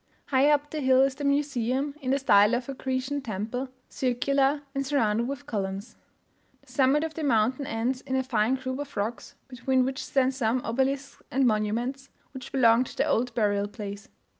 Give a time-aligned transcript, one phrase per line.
[0.31, 4.63] Higher up the hill is the museum, in the style of a Grecian temple circular,
[4.73, 5.95] and surrounded with columns.
[6.65, 10.33] The summit of the mountain ends in a fine group of rocks, between which stand
[10.33, 14.09] some obelisks and monuments, which belong to the old burial place.